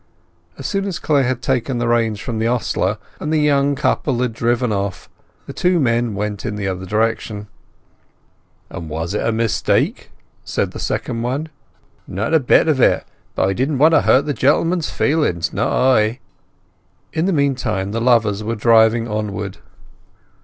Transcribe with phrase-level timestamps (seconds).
[0.57, 4.19] As soon as Clare had taken the reins from the ostler, and the young couple
[4.23, 5.07] had driven off,
[5.45, 7.45] the two men went in the other direction.
[8.71, 10.09] "And was it a mistake?"
[10.43, 11.49] said the second one.
[12.07, 13.05] "Not a bit of it.
[13.35, 16.19] But I didn't want to hurt the gentleman's feelings—not I."
[17.13, 19.59] In the meantime the lovers were driving onward.